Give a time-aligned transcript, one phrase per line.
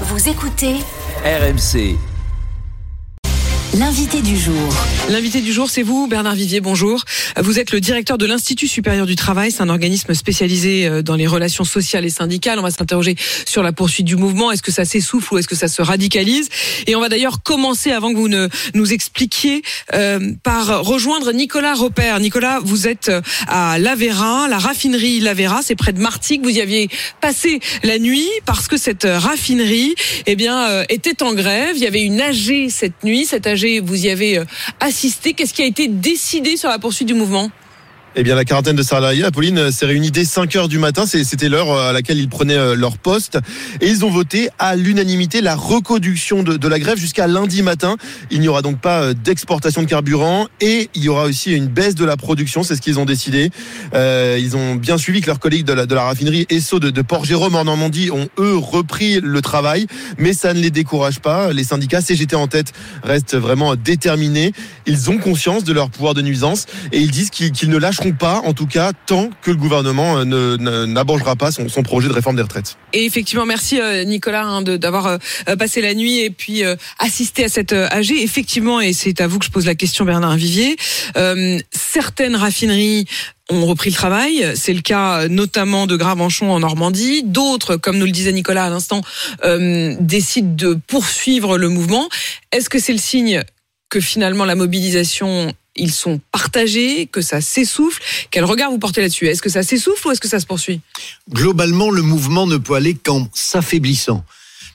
[0.00, 0.80] Vous écoutez
[1.24, 2.13] RMC.
[3.78, 4.54] L'invité du jour.
[5.08, 7.02] L'invité du jour, c'est vous, Bernard Vivier, bonjour.
[7.36, 11.16] Vous êtes le directeur de l'Institut supérieur du travail, c'est un organisme spécialisé euh, dans
[11.16, 12.58] les relations sociales et syndicales.
[12.60, 15.56] On va s'interroger sur la poursuite du mouvement, est-ce que ça s'essouffle ou est-ce que
[15.56, 16.48] ça se radicalise?
[16.86, 19.62] Et on va d'ailleurs commencer, avant que vous ne nous expliquiez,
[19.92, 22.20] euh, par rejoindre Nicolas Repère.
[22.20, 26.42] Nicolas, vous êtes euh, à Lavera, la raffinerie Lavera, c'est près de Martigues.
[26.44, 26.88] Vous y aviez
[27.20, 29.94] passé la nuit parce que cette raffinerie
[30.26, 31.76] eh bien, était en grève.
[31.76, 33.26] Il y avait une AG cette nuit.
[33.26, 34.44] Cette AG, vous y avez euh,
[34.80, 35.34] assisté.
[35.34, 37.50] Qu'est-ce qui a été décidé sur la poursuite du mouvement?
[38.16, 41.04] Eh bien, la quarantaine de salariés, Apolline, euh, s'est réunie dès 5 heures du matin.
[41.04, 43.40] C'était l'heure euh, à laquelle ils prenaient euh, leur poste.
[43.80, 47.96] Et ils ont voté à l'unanimité la reconduction de, de la grève jusqu'à lundi matin.
[48.30, 51.96] Il n'y aura donc pas d'exportation de carburant et il y aura aussi une baisse
[51.96, 52.62] de la production.
[52.62, 53.50] C'est ce qu'ils ont décidé.
[53.94, 56.90] Euh, ils ont bien suivi que leurs collègues de la, de la raffinerie Esso de,
[56.90, 59.88] de Port-Jérôme en Normandie ont, eux, repris le travail.
[60.18, 61.52] Mais ça ne les décourage pas.
[61.52, 64.52] Les syndicats CGT en tête restent vraiment déterminés.
[64.86, 68.03] Ils ont conscience de leur pouvoir de nuisance et ils disent qu'ils qu'ils ne lâcheront
[68.12, 72.36] pas, en tout cas, tant que le gouvernement euh, n'abrogera pas son, projet de réforme
[72.36, 72.76] des retraites.
[72.92, 77.44] Et effectivement, merci euh, Nicolas hein, d'avoir euh, passé la nuit et puis euh, assisté
[77.44, 78.12] à cette AG.
[78.12, 80.76] Effectivement, et c'est à vous que je pose la question, Bernard Vivier.
[81.70, 83.06] certaines raffineries
[83.50, 84.52] ont repris le travail.
[84.54, 87.22] C'est le cas notamment de Gravenchon en Normandie.
[87.24, 89.02] D'autres, comme nous le disait Nicolas à l'instant,
[90.00, 92.08] décident de poursuivre le mouvement.
[92.52, 93.42] Est-ce que c'est le signe
[93.90, 98.00] que finalement la mobilisation ils sont partagés, que ça s'essouffle.
[98.30, 99.26] Quel regard vous portez là-dessus?
[99.28, 100.80] Est-ce que ça s'essouffle ou est-ce que ça se poursuit?
[101.30, 104.24] Globalement, le mouvement ne peut aller qu'en s'affaiblissant.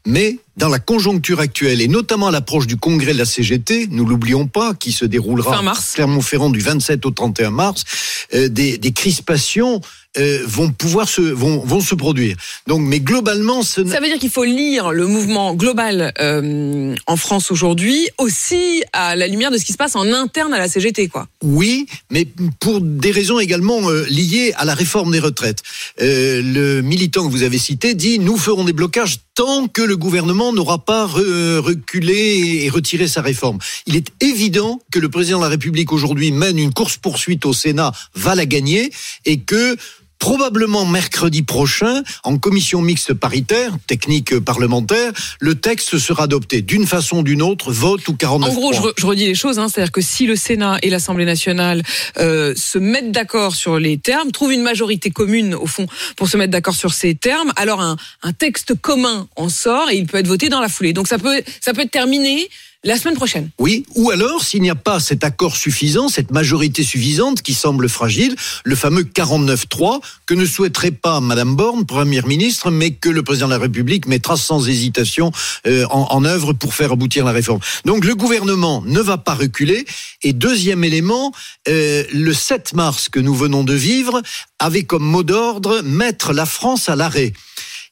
[0.05, 4.05] Mais dans la conjoncture actuelle, et notamment à l'approche du congrès de la CGT, nous
[4.05, 5.93] l'oublions pas, qui se déroulera Fin mars.
[5.93, 7.85] à Clermont-Ferrand du 27 au 31 mars,
[8.33, 9.79] euh, des, des crispations
[10.17, 12.35] euh, vont pouvoir se vont, vont se produire.
[12.65, 17.15] Donc, mais globalement, ce Ça veut dire qu'il faut lire le mouvement global euh, en
[17.15, 20.67] France aujourd'hui aussi à la lumière de ce qui se passe en interne à la
[20.67, 21.27] CGT, quoi.
[21.43, 22.27] Oui, mais
[22.59, 25.61] pour des raisons également euh, liées à la réforme des retraites.
[25.99, 30.48] Le militant que vous avez cité dit nous ferons des blocages tant que le gouvernement
[30.53, 33.59] n'aura pas re- reculé et retiré sa réforme.
[33.85, 37.53] Il est évident que le président de la République aujourd'hui mène une course poursuite au
[37.53, 38.91] Sénat, va la gagner
[39.25, 39.77] et que
[40.19, 47.19] Probablement mercredi prochain, en commission mixte paritaire, technique parlementaire, le texte sera adopté d'une façon
[47.19, 49.69] ou d'une autre, vote ou 49 En gros, je, re- je redis les choses, hein,
[49.69, 51.83] c'est-à-dire que si le Sénat et l'Assemblée nationale
[52.17, 55.87] euh, se mettent d'accord sur les termes, trouvent une majorité commune au fond
[56.17, 59.95] pour se mettre d'accord sur ces termes, alors un, un texte commun en sort et
[59.95, 60.91] il peut être voté dans la foulée.
[60.91, 62.49] Donc ça peut, ça peut être terminé
[62.83, 63.49] la semaine prochaine.
[63.59, 67.89] Oui, ou alors, s'il n'y a pas cet accord suffisant, cette majorité suffisante qui semble
[67.89, 73.21] fragile, le fameux 49-3, que ne souhaiterait pas Madame Borne, Première ministre, mais que le
[73.21, 75.33] président de la République mettra sans hésitation
[75.67, 77.59] euh, en, œuvre pour faire aboutir la réforme.
[77.83, 79.85] Donc le gouvernement ne va pas reculer.
[80.23, 81.33] Et deuxième élément,
[81.67, 84.21] euh, le 7 mars que nous venons de vivre
[84.57, 87.33] avait comme mot d'ordre mettre la France à l'arrêt.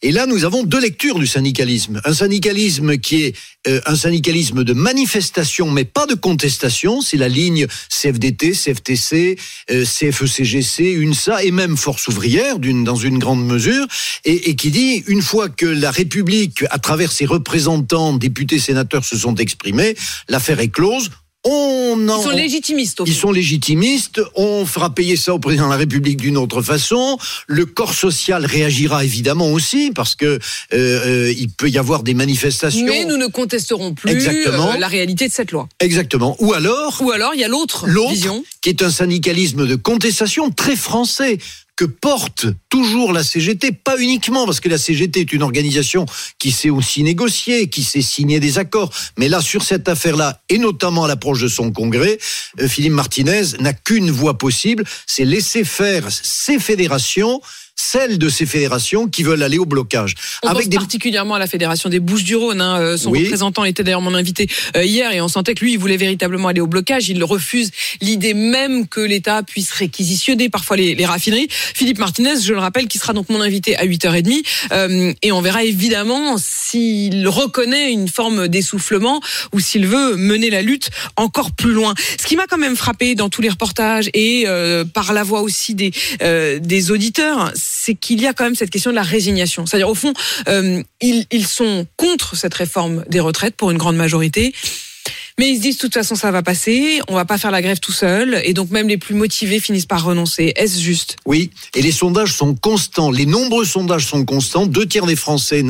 [0.01, 2.01] Et là, nous avons deux lectures du syndicalisme.
[2.05, 3.35] Un syndicalisme qui est
[3.67, 7.01] euh, un syndicalisme de manifestation, mais pas de contestation.
[7.01, 9.37] C'est la ligne CFDT, CFTC,
[9.71, 13.87] euh, CFECGC, UNSA et même Force ouvrière, dans une grande mesure,
[14.25, 19.17] et qui dit une fois que la République, à travers ses représentants, députés, sénateurs, se
[19.17, 19.95] sont exprimés,
[20.29, 21.09] l'affaire est close.
[21.49, 24.21] On en, Ils sont légitimistes au ils sont légitimistes.
[24.35, 27.17] On fera payer ça au président de la République d'une autre façon.
[27.47, 30.39] Le corps social réagira évidemment aussi parce que euh,
[30.73, 32.85] euh, il peut y avoir des manifestations.
[32.85, 34.73] Mais nous ne contesterons plus Exactement.
[34.73, 35.69] euh, la réalité de cette loi.
[35.79, 36.35] Exactement.
[36.39, 38.43] Ou alors, Ou alors il y a l'autre L'autre, vision.
[38.61, 41.37] qui est un syndicalisme de contestation très français
[41.77, 46.05] que porte toujours la CGT, pas uniquement parce que la CGT est une organisation
[46.39, 50.57] qui sait aussi négocier, qui sait signer des accords, mais là sur cette affaire-là et
[50.57, 52.17] notamment à l'approche de son congrès,
[52.59, 57.41] euh, Philippe Martinez n'a qu'une voie possible, c'est laisser faire ces fédérations,
[57.79, 61.39] celles de ces fédérations qui veulent aller au blocage, On pense avec des particulièrement à
[61.39, 62.59] la Fédération des Bouches-du-Rhône.
[62.59, 62.79] Hein.
[62.81, 63.23] Euh, Son Oui.
[63.23, 66.47] représentant était d'ailleurs mon invité euh, hier et on sentait que lui, il voulait véritablement
[66.47, 67.07] aller au blocage.
[67.09, 67.69] Il refuse
[68.01, 71.47] l'idée même que l'État puisse réquisitionner parfois les, les raffineries.
[71.51, 74.43] Philippe Martinez, je le rappelle, qui sera donc mon invité à 8h30.
[74.71, 79.21] Euh, et on verra évidemment s'il reconnaît une forme d'essoufflement
[79.53, 81.93] ou s'il veut mener la lutte encore plus loin.
[82.19, 85.41] Ce qui m'a quand même frappé dans tous les reportages et euh, par la voix
[85.41, 85.91] aussi des,
[86.23, 89.65] euh, des auditeurs, c'est qu'il y a quand même cette question de la résignation.
[89.65, 90.13] C'est-à-dire au fond,
[90.47, 94.53] euh, ils, ils sont contre cette réforme des retraites pour une grande majorité.
[95.39, 97.61] Mais ils se disent, de toute façon, ça va passer, on va pas faire la
[97.61, 100.51] grève tout seul, et donc même les plus motivés finissent par renoncer.
[100.55, 101.15] Est-ce juste?
[101.27, 104.65] Oui, et les sondages sont constants, les nombreux sondages sont constants.
[104.65, 105.63] Deux tiers des Français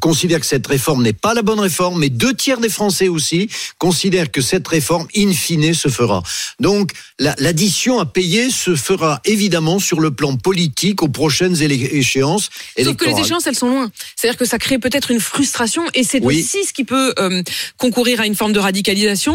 [0.00, 3.48] considèrent que cette réforme n'est pas la bonne réforme, mais deux tiers des Français aussi
[3.78, 6.24] considèrent que cette réforme, in fine, se fera.
[6.58, 6.90] Donc,
[7.20, 12.50] l'addition à payer se fera évidemment sur le plan politique aux prochaines échéances.
[12.82, 13.92] Sauf que les échéances, elles sont loin.
[14.16, 17.44] C'est-à-dire que ça crée peut-être une frustration, et c'est aussi ce qui peut euh,
[17.78, 18.58] concourir à une forme de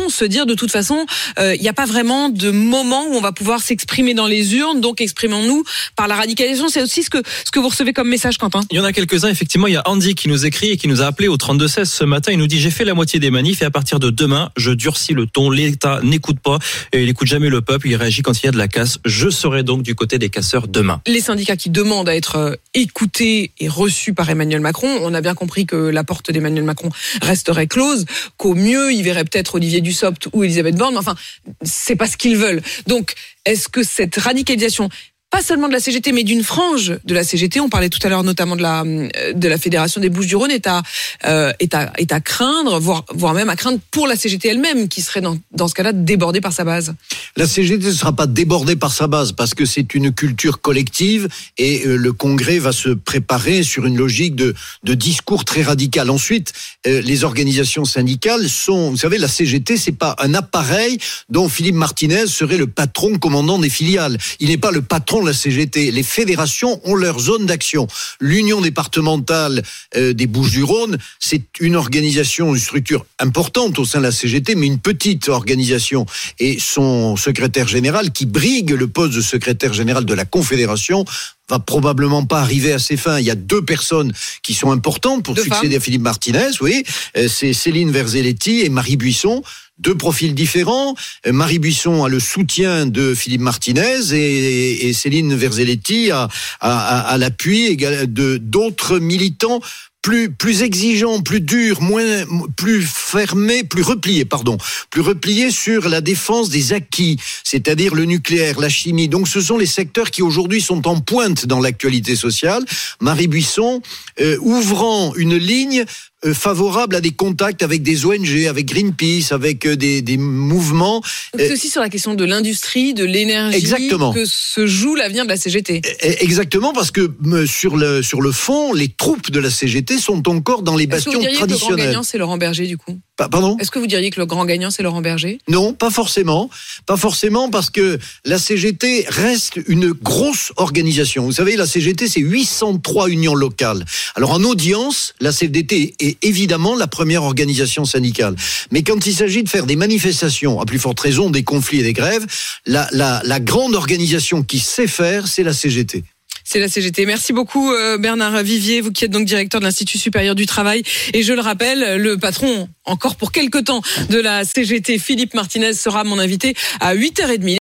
[0.10, 1.06] se dire de toute façon,
[1.40, 4.56] euh, il n'y a pas vraiment de moment où on va pouvoir s'exprimer dans les
[4.56, 5.64] urnes, donc exprimons-nous
[5.96, 6.70] par la radicalisation.
[6.70, 8.62] C'est aussi ce que, ce que vous recevez comme message, Quentin.
[8.72, 9.68] Il y en a quelques-uns, effectivement.
[9.68, 12.04] Il y a Andy qui nous écrit et qui nous a appelé au 32-16 ce
[12.04, 12.32] matin.
[12.32, 14.72] Il nous dit, j'ai fait la moitié des manifs et à partir de demain, je
[14.72, 15.50] durcis le ton.
[15.50, 16.60] L'État n'écoute pas
[16.94, 17.88] et il n'écoute jamais le peuple.
[17.88, 19.00] Il réagit quand il y a de la casse.
[19.06, 21.02] Je serai donc du côté des casseurs demain.
[21.08, 25.22] Les syndicats qui demandent à être euh, écoutés et reçus par Emmanuel Macron, on a
[25.22, 26.90] bien compris que la porte d'Emmanuel Macron
[27.22, 28.06] resterait close,
[28.38, 30.94] qu'au mieux, il verrait peut-être Olivier Dussopt ou Elisabeth Borne.
[30.94, 31.16] Mais enfin,
[31.62, 32.62] c'est pas ce qu'ils veulent.
[32.88, 33.14] Donc,
[33.46, 34.90] est-ce que cette radicalisation
[35.32, 37.60] pas seulement de la CGT, mais d'une frange de la CGT.
[37.60, 40.82] On parlait tout à l'heure notamment de la de la fédération des Bouches-du-Rhône est à
[41.26, 45.02] euh, à est à craindre, voire voire même à craindre pour la CGT elle-même, qui
[45.02, 46.96] serait dans dans ce cas-là débordée par sa base.
[47.38, 51.28] La CGT ne sera pas débordée par sa base parce que c'est une culture collective
[51.58, 56.10] et euh, le Congrès va se préparer sur une logique de de discours très radical.
[56.10, 56.54] Ensuite,
[56.88, 60.98] euh, les organisations syndicales sont, vous savez, la CGT c'est pas un appareil
[61.30, 64.18] dont Philippe Martinez serait le patron commandant des filiales.
[64.40, 65.92] Il n'est pas le patron la CGT.
[65.92, 67.88] Les fédérations ont leur zone d'action.
[68.20, 69.64] L'Union départementale
[69.96, 74.68] euh, des Bouches-du-Rhône, c'est une organisation, une structure importante au sein de la CGT, mais
[74.68, 76.06] une petite organisation.
[76.40, 81.06] Et son secrétaire général, qui brigue le poste de secrétaire général de la Confédération,
[81.50, 83.20] va probablement pas arriver à ses fins.
[83.20, 84.14] Il y a deux personnes
[84.44, 86.84] qui sont importantes pour succéder à Philippe Martinez, oui.
[87.18, 89.44] Euh, c'est Céline Verzelletti et Marie Buisson
[89.80, 90.94] deux profils différents.
[91.26, 96.28] Euh, Marie Buisson a le soutien de Philippe Martinez et, Céline Verzelletti a,
[96.60, 99.62] a, a l'appui de d'autres militants
[100.02, 102.24] plus exigeant, plus dur, moins
[102.56, 104.58] plus fermé, plus replié, pardon,
[104.90, 109.08] plus replié sur la défense des acquis, c'est-à-dire le nucléaire, la chimie.
[109.08, 112.64] Donc ce sont les secteurs qui aujourd'hui sont en pointe dans l'actualité sociale.
[113.02, 113.82] Marie Buisson
[114.22, 115.86] euh, ouvrant une ligne
[116.34, 121.02] favorable à des contacts avec des ONG, avec Greenpeace, avec euh, des, des mouvements.
[121.38, 125.38] C'est aussi sur la question de l'industrie, de l'énergie que se joue l'avenir de la
[125.38, 125.82] CGT.
[126.02, 127.10] Exactement, parce que
[127.46, 131.12] sur le, sur le fond, les troupes de la CGT sont encore dans les bastions
[131.12, 131.48] traditionnels.
[131.48, 133.00] Que le grand gagnant, c'est Laurent Berger, du coup?
[133.18, 133.58] Pardon?
[133.60, 135.40] Est-ce que vous diriez que le grand gagnant, c'est Laurent Berger?
[135.50, 136.50] Non, pas forcément.
[136.86, 141.26] Pas forcément parce que la CGT reste une grosse organisation.
[141.26, 143.86] Vous savez, la CGT, c'est 803 unions locales.
[144.16, 148.36] Alors en audience, la CGT est évidemment la première organisation syndicale.
[148.72, 151.84] Mais quand il s'agit de faire des manifestations, à plus forte raison des conflits et
[151.84, 152.26] des grèves,
[152.66, 156.04] la, grande organisation qui sait faire, c'est la CGT.
[156.44, 157.06] C'est la CGT.
[157.06, 160.82] Merci beaucoup euh, Bernard Vivier, vous qui êtes donc directeur de l'Institut supérieur du travail.
[161.14, 165.74] Et je le rappelle, le patron, encore pour quelques temps, de la CGT, Philippe Martinez,
[165.74, 167.58] sera mon invité à 8h30.